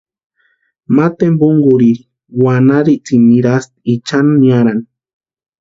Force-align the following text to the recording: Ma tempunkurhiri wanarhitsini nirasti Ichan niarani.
Ma 0.95 1.05
tempunkurhiri 1.19 2.01
wanarhitsini 2.43 3.25
nirasti 3.31 3.77
Ichan 3.93 4.27
niarani. 4.39 4.85